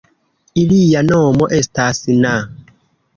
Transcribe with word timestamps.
Ilia 0.61 1.03
nomo 1.09 1.49
estas 1.57 2.01
na. 2.25 2.33